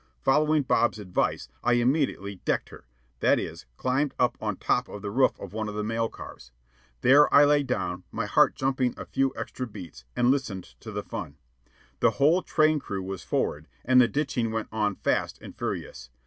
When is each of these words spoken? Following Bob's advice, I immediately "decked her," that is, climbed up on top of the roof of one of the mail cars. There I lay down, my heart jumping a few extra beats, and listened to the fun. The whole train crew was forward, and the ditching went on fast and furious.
Following 0.23 0.63
Bob's 0.63 0.97
advice, 0.97 1.47
I 1.63 1.73
immediately 1.73 2.37
"decked 2.43 2.69
her," 2.69 2.87
that 3.19 3.37
is, 3.39 3.67
climbed 3.77 4.15
up 4.17 4.35
on 4.41 4.55
top 4.57 4.87
of 4.89 5.03
the 5.03 5.11
roof 5.11 5.39
of 5.39 5.53
one 5.53 5.69
of 5.69 5.75
the 5.75 5.83
mail 5.83 6.09
cars. 6.09 6.51
There 7.01 7.31
I 7.31 7.45
lay 7.45 7.61
down, 7.61 8.03
my 8.11 8.25
heart 8.25 8.55
jumping 8.55 8.95
a 8.97 9.05
few 9.05 9.31
extra 9.37 9.67
beats, 9.67 10.05
and 10.15 10.31
listened 10.31 10.63
to 10.79 10.91
the 10.91 11.03
fun. 11.03 11.37
The 11.99 12.17
whole 12.17 12.41
train 12.41 12.79
crew 12.79 13.03
was 13.03 13.21
forward, 13.21 13.67
and 13.85 14.01
the 14.01 14.07
ditching 14.07 14.51
went 14.51 14.69
on 14.71 14.95
fast 14.95 15.37
and 15.39 15.55
furious. 15.55 16.09